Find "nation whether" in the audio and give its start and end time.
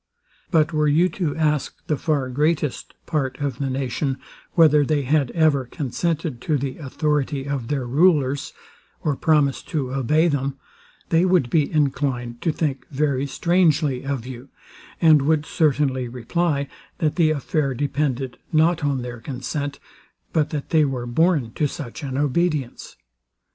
3.69-4.83